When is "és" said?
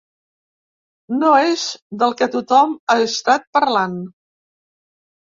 1.49-1.65